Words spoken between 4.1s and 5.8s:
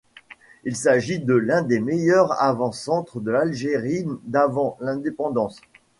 d'avant l'indépendance.